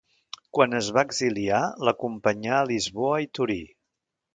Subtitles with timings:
[0.57, 3.65] Quan es va exiliar, l'acompanyà a Lisboa i Torí.